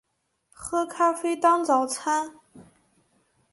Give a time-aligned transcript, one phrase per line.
[0.51, 2.39] 喝咖啡当早餐